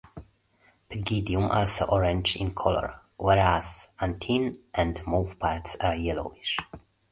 Pygidium 0.89 1.47
also 1.53 1.85
orange 1.85 2.35
in 2.35 2.55
color 2.55 2.99
whereas 3.17 3.87
antennae 4.01 4.57
and 4.73 4.95
mouthparts 5.05 5.75
are 5.79 5.93
yellowish. 5.95 6.57